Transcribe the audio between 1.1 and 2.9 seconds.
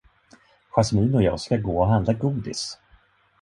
och jag ska gå och handla godis.